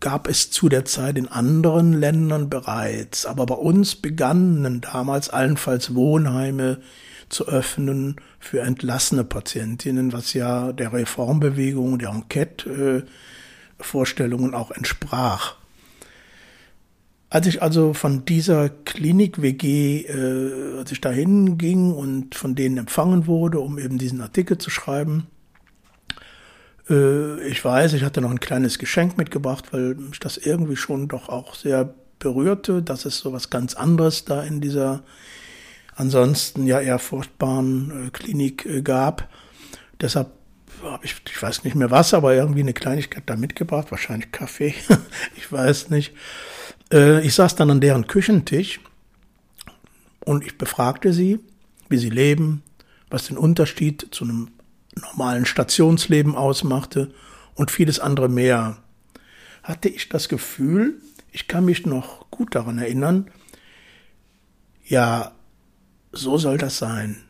[0.00, 5.94] gab es zu der Zeit in anderen Ländern bereits, aber bei uns begannen damals allenfalls
[5.94, 6.80] Wohnheime
[7.28, 15.59] zu öffnen für entlassene Patientinnen, was ja der Reformbewegung, der Enquete-Vorstellungen auch entsprach.
[17.30, 23.28] Als ich also von dieser Klinik-WG, äh, als ich dahin ging und von denen empfangen
[23.28, 25.28] wurde, um eben diesen Artikel zu schreiben,
[26.88, 31.06] äh, ich weiß, ich hatte noch ein kleines Geschenk mitgebracht, weil mich das irgendwie schon
[31.06, 35.04] doch auch sehr berührte, dass es so was ganz anderes da in dieser
[35.94, 39.28] ansonsten ja eher furchtbaren äh, Klinik äh, gab.
[40.00, 40.32] Deshalb
[40.82, 44.74] habe ich, ich weiß nicht mehr was, aber irgendwie eine Kleinigkeit da mitgebracht, wahrscheinlich Kaffee,
[45.36, 46.12] ich weiß nicht.
[46.92, 48.80] Äh, ich saß dann an deren Küchentisch
[50.24, 51.40] und ich befragte sie,
[51.88, 52.62] wie sie leben,
[53.08, 54.48] was den Unterschied zu einem
[54.94, 57.12] normalen Stationsleben ausmachte
[57.54, 58.78] und vieles andere mehr.
[59.62, 61.00] Hatte ich das Gefühl,
[61.32, 63.30] ich kann mich noch gut daran erinnern,
[64.84, 65.32] ja,
[66.12, 67.22] so soll das sein.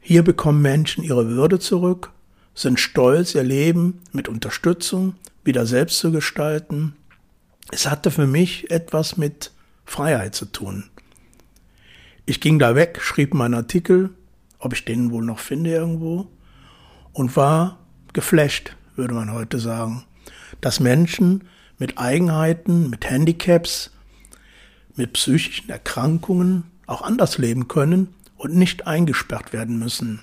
[0.00, 2.10] Hier bekommen Menschen ihre Würde zurück,
[2.54, 6.96] sind stolz, ihr Leben mit Unterstützung wieder selbst zu gestalten
[7.74, 9.50] es hatte für mich etwas mit
[9.84, 10.90] Freiheit zu tun.
[12.24, 14.10] Ich ging da weg, schrieb meinen Artikel,
[14.60, 16.28] ob ich den wohl noch finde irgendwo,
[17.12, 17.80] und war
[18.12, 20.04] geflasht, würde man heute sagen,
[20.60, 23.90] dass Menschen mit Eigenheiten, mit Handicaps,
[24.94, 30.20] mit psychischen Erkrankungen auch anders leben können und nicht eingesperrt werden müssen.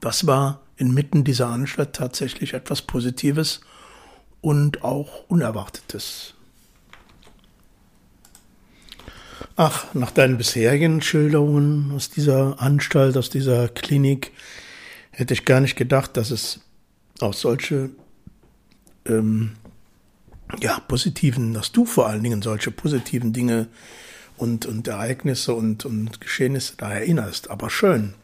[0.00, 3.60] Das war inmitten dieser Anstalt tatsächlich etwas Positives
[4.40, 6.34] und auch Unerwartetes.
[9.60, 14.30] Ach, nach deinen bisherigen Schilderungen aus dieser Anstalt, aus dieser Klinik,
[15.10, 16.60] hätte ich gar nicht gedacht, dass es
[17.18, 17.90] auch solche
[19.04, 19.56] ähm,
[20.60, 23.66] ja, positiven, dass du vor allen Dingen solche positiven Dinge
[24.36, 27.50] und, und Ereignisse und, und Geschehnisse da erinnerst.
[27.50, 28.14] Aber schön.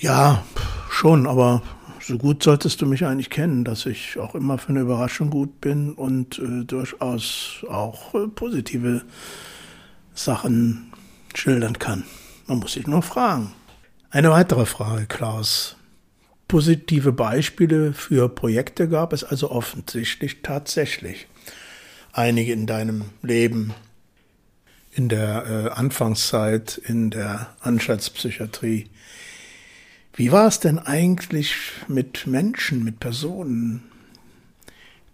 [0.00, 0.46] Ja,
[0.88, 1.62] schon, aber
[2.02, 5.60] so gut solltest du mich eigentlich kennen, dass ich auch immer für eine Überraschung gut
[5.60, 9.02] bin und äh, durchaus auch äh, positive
[10.14, 10.92] Sachen
[11.34, 12.04] schildern kann.
[12.46, 13.52] Man muss sich nur fragen.
[14.10, 15.76] Eine weitere Frage, Klaus.
[16.48, 21.28] Positive Beispiele für Projekte gab es also offensichtlich tatsächlich.
[22.12, 23.72] Einige in deinem Leben,
[24.90, 28.90] in der äh, Anfangszeit, in der Anstaltspsychiatrie.
[30.14, 31.54] Wie war es denn eigentlich
[31.88, 33.82] mit Menschen, mit Personen,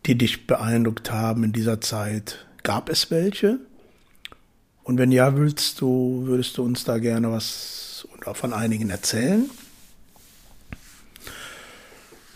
[0.07, 2.47] die dich beeindruckt haben in dieser Zeit?
[2.65, 3.61] Gab es welche?
[4.83, 9.49] Und wenn ja, willst du, würdest du uns da gerne was von einigen erzählen?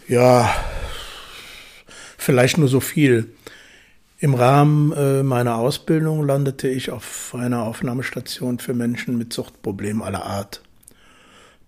[0.07, 0.55] Ja,
[2.16, 3.35] vielleicht nur so viel.
[4.18, 10.25] Im Rahmen äh, meiner Ausbildung landete ich auf einer Aufnahmestation für Menschen mit Suchtproblemen aller
[10.25, 10.62] Art.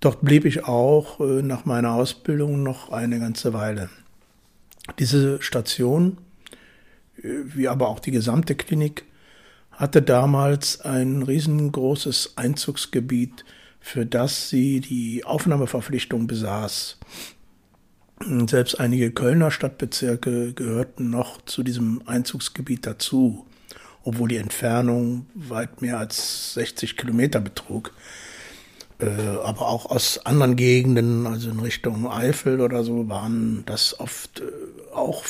[0.04, 3.88] Dort blieb ich auch äh, nach meiner Ausbildung noch eine ganze Weile.
[4.98, 6.18] Diese Station,
[7.16, 9.06] äh, wie aber auch die gesamte Klinik,
[9.72, 13.46] hatte damals ein riesengroßes Einzugsgebiet,
[13.80, 16.98] für das sie die Aufnahmeverpflichtung besaß.
[18.46, 23.46] Selbst einige Kölner Stadtbezirke gehörten noch zu diesem Einzugsgebiet dazu,
[24.02, 27.94] obwohl die Entfernung weit mehr als 60 Kilometer betrug
[28.98, 34.44] aber auch aus anderen Gegenden, also in Richtung Eifel oder so, waren das oft äh,
[34.94, 35.24] auch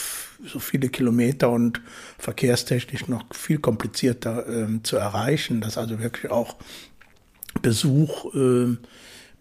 [0.46, 1.81] so viele Kilometer und
[2.18, 6.57] verkehrstechnisch noch viel komplizierter äh, zu erreichen, dass also wirklich auch
[7.62, 8.72] Besuch äh,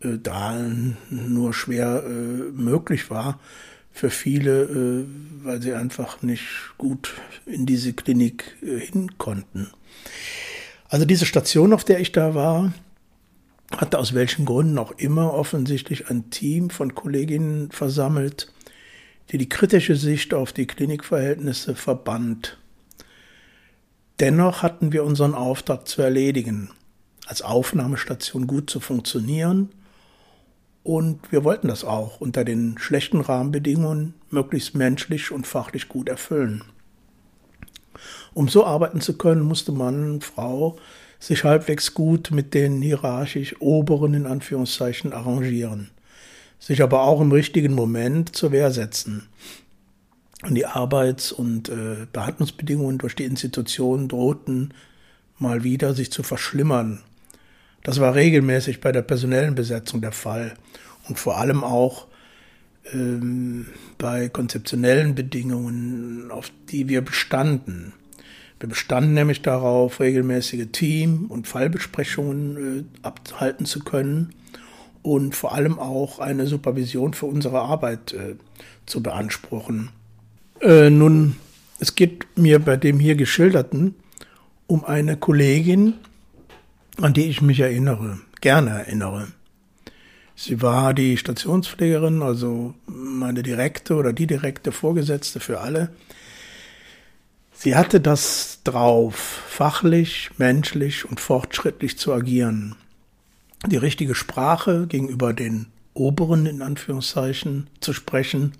[0.07, 0.57] äh da
[1.09, 3.39] nur schwer äh, möglich war
[3.91, 5.05] für viele, äh,
[5.43, 6.43] weil sie einfach nicht
[6.77, 7.13] gut
[7.45, 9.69] in diese Klinik äh, hin konnten.
[10.89, 12.73] Also diese Station, auf der ich da war,
[13.77, 18.51] hatte aus welchen Gründen auch immer offensichtlich ein Team von Kolleginnen versammelt,
[19.31, 22.57] die die kritische Sicht auf die Klinikverhältnisse verband.
[24.19, 26.69] Dennoch hatten wir unseren Auftrag zu erledigen,
[27.25, 29.69] als Aufnahmestation gut zu funktionieren
[30.83, 36.63] und wir wollten das auch unter den schlechten Rahmenbedingungen möglichst menschlich und fachlich gut erfüllen.
[38.33, 40.77] Um so arbeiten zu können, musste und Frau
[41.23, 45.89] sich halbwegs gut mit den hierarchisch oberen in Anführungszeichen arrangieren,
[46.59, 49.29] sich aber auch im richtigen Moment zur Wehr setzen.
[50.41, 54.73] Und die Arbeits- und äh, Behandlungsbedingungen durch die Institutionen drohten
[55.39, 57.01] mal wieder sich zu verschlimmern.
[57.83, 60.55] Das war regelmäßig bei der personellen Besetzung der Fall
[61.07, 62.07] und vor allem auch
[62.91, 67.93] ähm, bei konzeptionellen Bedingungen, auf die wir bestanden.
[68.63, 74.33] Wir bestanden nämlich darauf, regelmäßige Team- und Fallbesprechungen äh, abhalten zu können
[75.01, 78.35] und vor allem auch eine Supervision für unsere Arbeit äh,
[78.85, 79.89] zu beanspruchen.
[80.61, 81.35] Äh, nun,
[81.79, 83.95] es geht mir bei dem hier geschilderten
[84.65, 85.95] um eine Kollegin,
[87.01, 89.27] an die ich mich erinnere, gerne erinnere.
[90.37, 95.89] Sie war die Stationspflegerin, also meine direkte oder die direkte Vorgesetzte für alle
[97.63, 102.75] Sie hatte das drauf, fachlich, menschlich und fortschrittlich zu agieren.
[103.65, 108.51] Die richtige Sprache gegenüber den Oberen in Anführungszeichen zu sprechen,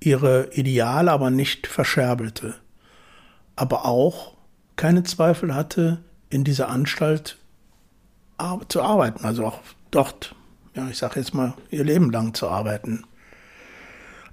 [0.00, 2.42] ihre Ideale aber nicht verscherbelt,
[3.56, 4.34] aber auch
[4.76, 7.38] keine Zweifel hatte, in dieser Anstalt
[8.68, 10.34] zu arbeiten, also auch dort,
[10.74, 13.04] ja, ich sage jetzt mal, ihr Leben lang zu arbeiten.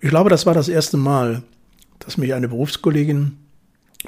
[0.01, 1.43] Ich glaube, das war das erste Mal,
[1.99, 3.37] dass mich eine Berufskollegin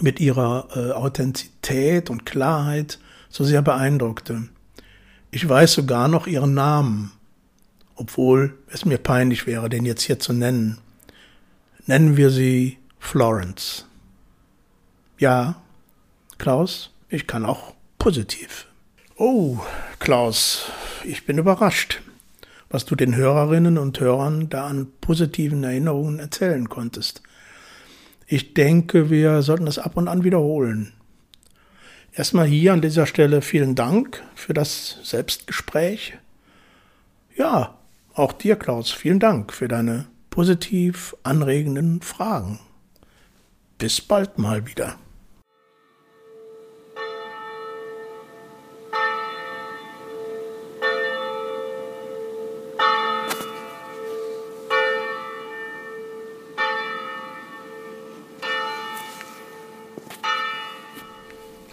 [0.02, 4.50] mit ihrer äh, Authentizität und Klarheit so sehr beeindruckte.
[5.32, 7.12] Ich weiß sogar noch ihren Namen,
[7.96, 10.80] obwohl es mir peinlich wäre, den jetzt hier zu nennen.
[11.86, 13.86] Nennen wir sie Florence.
[15.18, 15.56] Ja,
[16.38, 18.68] Klaus, ich kann auch positiv.
[19.18, 19.60] Oh,
[20.00, 20.72] Klaus,
[21.04, 22.02] ich bin überrascht,
[22.70, 27.22] was du den Hörerinnen und Hörern da an positiven Erinnerungen erzählen konntest.
[28.26, 30.94] Ich denke, wir sollten das ab und an wiederholen.
[32.16, 36.14] Erstmal hier an dieser Stelle vielen Dank für das Selbstgespräch.
[37.36, 37.78] Ja,
[38.14, 42.60] auch dir, Klaus, vielen Dank für deine positiv anregenden Fragen.
[43.80, 44.98] Bis bald mal wieder.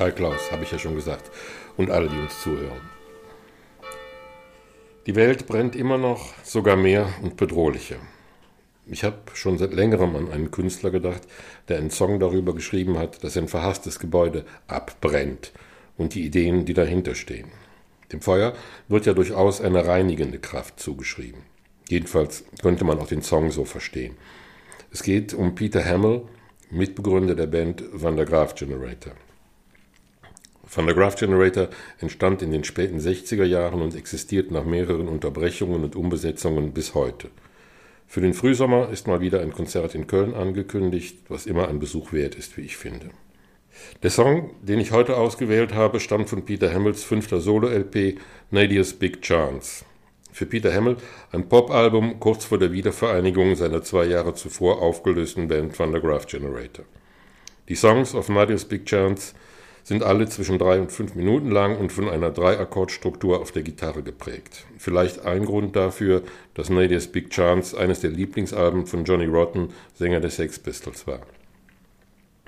[0.01, 1.31] Hi Klaus, habe ich ja schon gesagt.
[1.77, 2.81] Und alle, die uns zuhören.
[5.05, 7.97] Die Welt brennt immer noch, sogar mehr und bedrohlicher.
[8.87, 11.29] Ich habe schon seit längerem an einen Künstler gedacht,
[11.69, 15.53] der einen Song darüber geschrieben hat, dass ein verhasstes Gebäude abbrennt
[15.99, 17.49] und die Ideen, die dahinter stehen.
[18.11, 18.55] Dem Feuer
[18.89, 21.43] wird ja durchaus eine reinigende Kraft zugeschrieben.
[21.91, 24.17] Jedenfalls könnte man auch den Song so verstehen.
[24.91, 26.23] Es geht um Peter Hamill,
[26.71, 29.13] Mitbegründer der Band Van der Graaf Generator.
[30.73, 31.69] Van der Graaf Generator
[31.99, 37.29] entstand in den späten 60er Jahren und existiert nach mehreren Unterbrechungen und Umbesetzungen bis heute.
[38.07, 42.13] Für den Frühsommer ist mal wieder ein Konzert in Köln angekündigt, was immer ein Besuch
[42.13, 43.11] wert ist, wie ich finde.
[44.03, 48.19] Der Song, den ich heute ausgewählt habe, stammt von Peter Hamills fünfter Solo-LP
[48.51, 49.85] Nadia's Big Chance.
[50.33, 50.97] Für Peter Hamill
[51.33, 56.27] ein Popalbum kurz vor der Wiedervereinigung seiner zwei Jahre zuvor aufgelösten Band Van der Graaf
[56.27, 56.85] Generator.
[57.69, 59.35] Die Songs auf Nadia's Big Chance
[59.91, 64.05] sind alle zwischen drei und fünf Minuten lang und von einer Dreiakkordstruktur auf der Gitarre
[64.05, 64.65] geprägt.
[64.79, 66.23] Vielleicht ein Grund dafür,
[66.55, 71.23] dass Nadia's Big Chance eines der Lieblingsalben von Johnny Rotten, Sänger der Sex Pistols, war.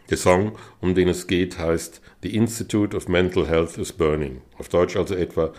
[0.09, 4.41] Der Song, um den es geht, heißt The Institute of Mental Health is Burning.
[4.59, 5.53] Auf Deutsch also etwa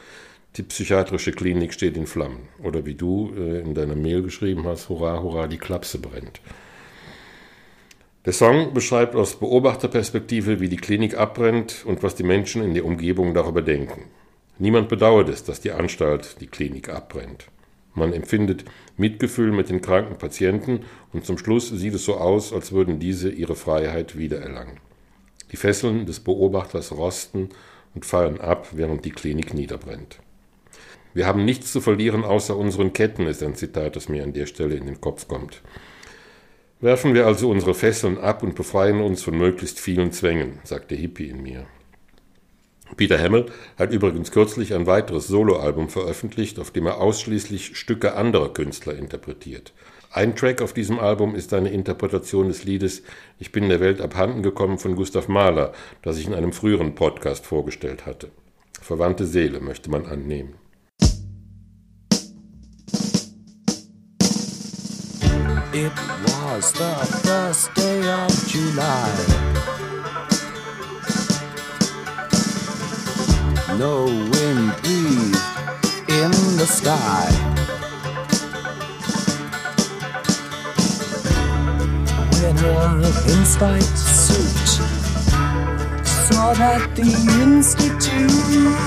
[0.55, 2.47] Die psychiatrische Klinik steht in Flammen.
[2.63, 6.39] Oder wie du äh, in deiner Mail geschrieben hast, Hurra, hurra, die Klapse brennt.
[8.25, 12.85] Der Song beschreibt aus Beobachterperspektive, wie die Klinik abbrennt und was die Menschen in der
[12.85, 14.05] Umgebung darüber denken.
[14.59, 17.47] Niemand bedauert es, dass die Anstalt, die Klinik abbrennt.
[17.93, 18.63] Man empfindet
[18.95, 23.29] Mitgefühl mit den kranken Patienten und zum Schluss sieht es so aus, als würden diese
[23.29, 24.79] ihre Freiheit wiedererlangen.
[25.51, 27.49] Die Fesseln des Beobachters rosten
[27.93, 30.19] und fallen ab, während die Klinik niederbrennt.
[31.13, 34.45] Wir haben nichts zu verlieren außer unseren Ketten, ist ein Zitat, das mir an der
[34.45, 35.61] Stelle in den Kopf kommt.
[36.83, 40.97] Werfen wir also unsere Fesseln ab und befreien uns von möglichst vielen Zwängen, sagt der
[40.97, 41.65] Hippie in mir.
[42.97, 43.45] Peter Hamill
[43.77, 49.71] hat übrigens kürzlich ein weiteres Soloalbum veröffentlicht, auf dem er ausschließlich Stücke anderer Künstler interpretiert.
[50.11, 53.03] Ein Track auf diesem Album ist eine Interpretation des Liedes
[53.39, 55.71] Ich bin der Welt abhanden gekommen von Gustav Mahler,
[56.01, 58.27] das ich in einem früheren Podcast vorgestellt hatte.
[58.81, 60.55] Verwandte Seele möchte man annehmen.
[65.75, 65.91] It
[66.27, 66.93] was the
[67.25, 69.09] first day of July.
[73.79, 75.35] No wind breathed
[76.09, 77.25] in the sky.
[82.37, 84.67] When a pinstripe suit
[86.05, 87.09] saw that the
[87.41, 88.77] Institute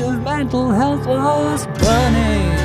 [0.00, 2.61] of Mental Health was burning.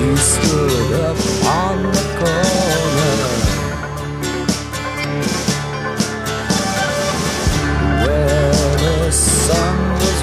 [0.00, 3.16] He stood up on the corner
[8.02, 10.20] where the sun was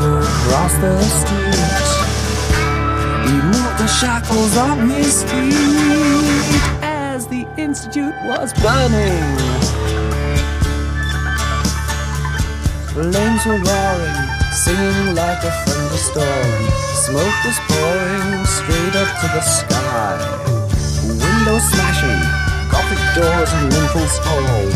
[0.00, 1.62] across the street,
[3.30, 3.36] he
[3.78, 5.52] the shackles on his feet
[6.82, 9.59] as the institute was burning.
[13.00, 16.68] Flames were roaring, singing like a thunderstorm.
[16.92, 20.20] Smoke was pouring straight up to the sky.
[21.08, 22.20] Windows smashing,
[22.70, 24.68] Gothic doors and lintels fall.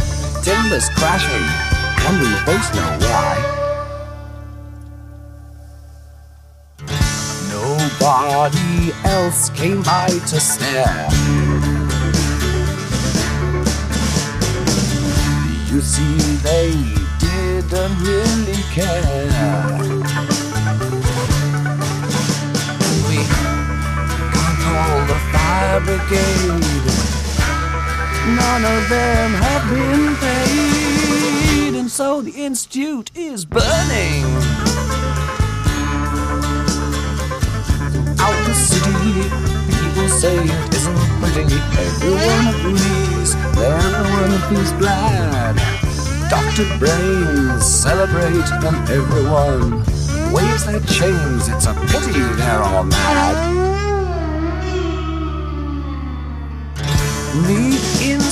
[0.43, 1.47] Timbers crashing,
[2.07, 3.37] and we both know why.
[7.53, 11.09] Nobody else came by to stare.
[15.71, 17.04] You see, they
[17.75, 19.27] didn't really care.
[23.09, 26.87] We can't call the fire brigade.
[28.37, 34.25] None of them have been paid, and so the institute is burning.
[38.21, 39.29] Out the city,
[39.79, 41.59] people say it isn't pretty.
[41.87, 45.84] Everyone agrees, everyone feels glad.
[46.31, 46.79] Dr.
[46.79, 49.85] Brains celebrate and everyone
[50.33, 51.49] waves their chains.
[51.49, 53.65] It's a pity they're all mad.
[57.47, 58.24] The Institute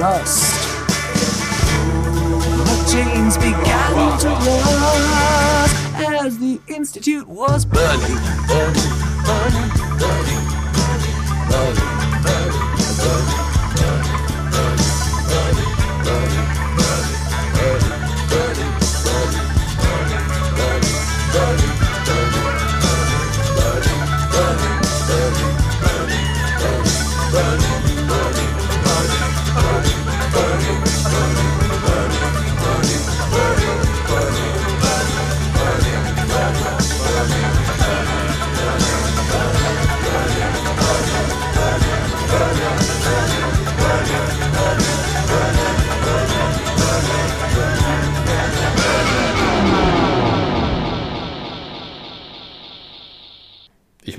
[0.00, 0.54] dust.
[2.68, 5.76] The chains began to rust
[6.24, 8.16] as the institute was burning,
[8.48, 8.92] burning,
[9.26, 9.70] burning,
[10.00, 11.16] burning, burning,
[11.50, 11.89] burning,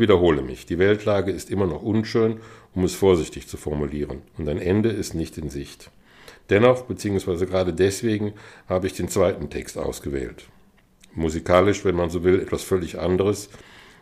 [0.01, 2.41] wiederhole mich, die Weltlage ist immer noch unschön,
[2.75, 5.89] um es vorsichtig zu formulieren, und ein Ende ist nicht in Sicht.
[6.49, 8.33] Dennoch, beziehungsweise gerade deswegen,
[8.67, 10.47] habe ich den zweiten Text ausgewählt.
[11.13, 13.49] Musikalisch, wenn man so will, etwas völlig anderes,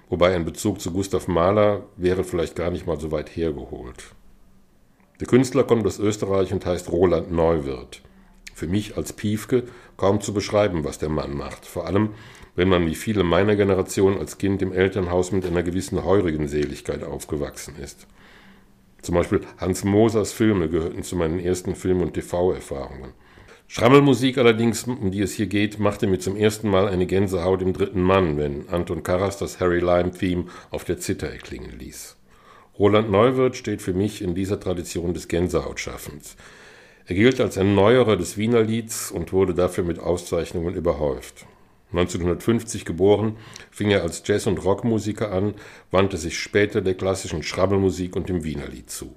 [0.10, 4.16] wobei ein Bezug zu Gustav Mahler wäre vielleicht gar nicht mal so weit hergeholt.
[5.20, 8.02] Der Künstler kommt aus Österreich und heißt Roland Neuwirth.
[8.56, 9.64] Für mich als Piefke
[9.98, 12.12] kaum zu beschreiben, was der Mann macht, vor allem
[12.56, 17.04] wenn man wie viele meiner Generation als Kind im Elternhaus mit einer gewissen heurigen Seligkeit
[17.04, 18.08] aufgewachsen ist.
[19.02, 23.14] Zum Beispiel Hans Mosers Filme gehörten zu meinen ersten Film- und TV-Erfahrungen.
[23.68, 27.72] Schrammelmusik allerdings, um die es hier geht, machte mir zum ersten Mal eine Gänsehaut im
[27.72, 32.18] dritten Mann, wenn Anton Karas das Harry Lime-Theme auf der Zither erklingen ließ.
[32.80, 36.36] Roland Neuwirth steht für mich in dieser Tradition des Gänsehautschaffens.
[37.06, 41.46] Er gilt als ein Neuerer des Wiener Lieds und wurde dafür mit Auszeichnungen überhäuft.
[41.92, 43.38] 1950 geboren,
[43.72, 45.56] fing er als Jazz- und Rockmusiker an,
[45.92, 49.16] wandte sich später der klassischen Schrammelmusik und dem Wienerlied zu.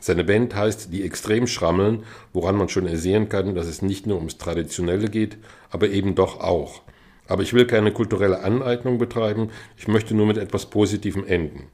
[0.00, 4.38] Seine Band heißt Die Extremschrammeln, woran man schon ersehen kann, dass es nicht nur ums
[4.38, 5.36] Traditionelle geht,
[5.70, 6.82] aber eben doch auch.
[7.26, 11.64] Aber ich will keine kulturelle Aneignung betreiben, ich möchte nur mit etwas Positivem enden.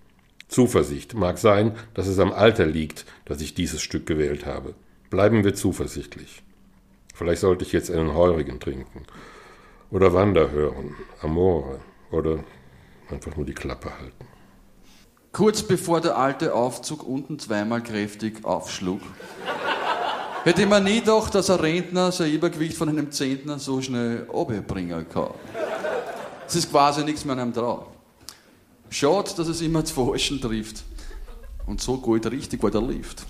[0.48, 4.74] Zuversicht mag sein, dass es am Alter liegt, dass ich dieses Stück gewählt habe.
[5.10, 6.42] Bleiben wir zuversichtlich.
[7.14, 9.04] Vielleicht sollte ich jetzt einen Heurigen trinken.
[9.92, 11.78] Oder Wander hören, Amore.
[12.10, 12.38] Oder
[13.10, 14.26] einfach nur die Klappe halten.
[15.32, 19.00] Kurz bevor der alte Aufzug unten zweimal kräftig aufschlug,
[20.44, 24.26] hätte man nie gedacht, dass ein Rentner sein Übergewicht von einem Zentner so schnell
[24.66, 25.30] bringen kann.
[26.46, 27.86] Es ist quasi nichts mehr an einem drauf.
[28.90, 30.84] Schade, dass es immer zu Falschen trifft.
[31.66, 33.24] Und so geht richtig, weil der Lift.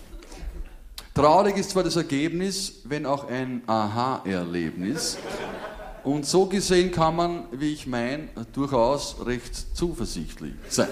[1.14, 5.18] Traurig ist zwar das Ergebnis, wenn auch ein Aha-Erlebnis.
[6.04, 10.88] Und so gesehen kann man, wie ich meine, durchaus recht zuversichtlich sein.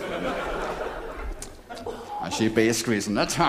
[2.22, 3.38] Ein schön Bass gewesen, nicht?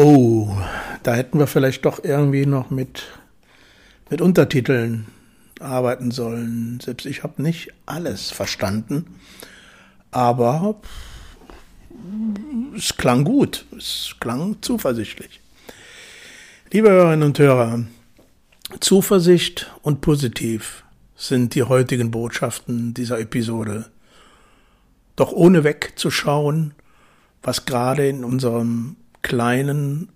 [0.00, 0.56] Oh,
[1.02, 3.02] da hätten wir vielleicht doch irgendwie noch mit,
[4.10, 5.08] mit Untertiteln
[5.58, 6.78] arbeiten sollen.
[6.80, 9.18] Selbst ich habe nicht alles verstanden,
[10.12, 10.76] aber
[12.76, 15.40] es klang gut, es klang zuversichtlich.
[16.70, 17.84] Liebe Hörerinnen und Hörer,
[18.80, 20.84] Zuversicht und positiv
[21.16, 23.90] sind die heutigen Botschaften dieser Episode.
[25.16, 26.74] Doch ohne wegzuschauen,
[27.42, 30.10] was gerade in unserem kleinen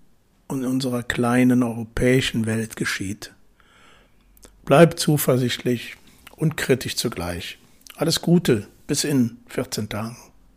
[0.47, 3.33] und unserer kleinen europäischen Welt geschieht.
[4.65, 5.97] Bleibt zuversichtlich
[6.37, 7.57] und kritisch zugleich.
[7.95, 10.17] Alles Gute bis in 14 Tagen.